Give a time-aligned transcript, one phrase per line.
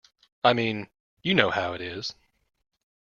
[0.43, 0.89] I mean,
[1.21, 2.15] you know how it is.